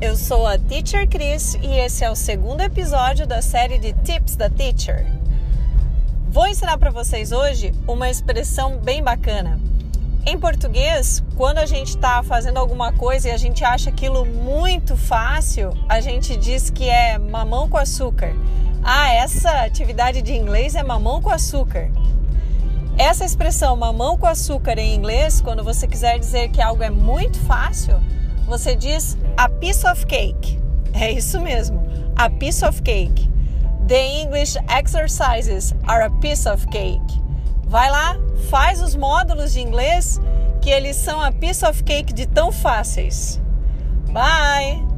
eu 0.00 0.16
sou 0.16 0.46
a 0.46 0.56
Teacher 0.56 1.08
Cris 1.08 1.54
e 1.60 1.76
esse 1.80 2.04
é 2.04 2.10
o 2.10 2.14
segundo 2.14 2.60
episódio 2.60 3.26
da 3.26 3.42
série 3.42 3.76
de 3.76 3.92
Tips 3.92 4.36
da 4.36 4.48
Teacher. 4.48 5.04
Vou 6.30 6.46
ensinar 6.46 6.78
para 6.78 6.92
vocês 6.92 7.32
hoje 7.32 7.74
uma 7.88 8.08
expressão 8.08 8.78
bem 8.78 9.02
bacana. 9.02 9.58
Em 10.24 10.38
português, 10.38 11.20
quando 11.36 11.58
a 11.58 11.66
gente 11.66 11.88
está 11.88 12.22
fazendo 12.22 12.58
alguma 12.58 12.92
coisa 12.92 13.28
e 13.28 13.32
a 13.32 13.36
gente 13.36 13.64
acha 13.64 13.90
aquilo 13.90 14.24
muito 14.24 14.96
fácil, 14.96 15.76
a 15.88 16.00
gente 16.00 16.36
diz 16.36 16.70
que 16.70 16.88
é 16.88 17.18
mamão 17.18 17.68
com 17.68 17.76
açúcar. 17.76 18.32
Ah, 18.84 19.12
essa 19.12 19.50
atividade 19.62 20.22
de 20.22 20.32
inglês 20.32 20.76
é 20.76 20.82
mamão 20.84 21.20
com 21.20 21.30
açúcar. 21.30 21.90
Essa 22.96 23.24
expressão 23.24 23.74
mamão 23.74 24.16
com 24.16 24.26
açúcar 24.26 24.78
em 24.78 24.94
inglês, 24.94 25.40
quando 25.40 25.64
você 25.64 25.88
quiser 25.88 26.20
dizer 26.20 26.50
que 26.50 26.62
algo 26.62 26.84
é 26.84 26.90
muito 26.90 27.36
fácil, 27.40 28.00
você 28.48 28.74
diz 28.74 29.16
a 29.36 29.48
piece 29.48 29.86
of 29.86 30.06
cake. 30.06 30.58
É 30.94 31.12
isso 31.12 31.40
mesmo, 31.40 31.86
a 32.16 32.30
piece 32.30 32.64
of 32.64 32.82
cake. 32.82 33.28
The 33.86 34.22
English 34.22 34.56
exercises 34.68 35.74
are 35.86 36.04
a 36.04 36.10
piece 36.20 36.48
of 36.48 36.66
cake. 36.68 37.20
Vai 37.66 37.90
lá, 37.90 38.16
faz 38.50 38.80
os 38.80 38.96
módulos 38.96 39.52
de 39.52 39.60
inglês 39.60 40.18
que 40.60 40.70
eles 40.70 40.96
são 40.96 41.20
a 41.20 41.30
piece 41.30 41.64
of 41.64 41.84
cake 41.84 42.12
de 42.12 42.26
tão 42.26 42.50
fáceis. 42.50 43.40
Bye! 44.10 44.97